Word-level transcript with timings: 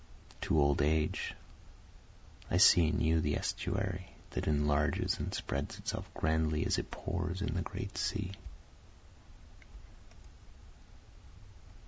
To 0.41 0.59
Old 0.59 0.81
Age 0.81 1.35
I 2.49 2.57
see 2.57 2.87
in 2.87 3.01
you 3.01 3.21
the 3.21 3.35
estuary 3.37 4.07
that 4.31 4.47
enlarges 4.47 5.19
and 5.19 5.31
spreads 5.31 5.77
itself 5.77 6.11
grandly 6.15 6.65
as 6.65 6.79
it 6.79 6.89
pours 6.89 7.39
in 7.43 7.53
the 7.53 7.61
great 7.61 7.99
sea. 7.99 8.31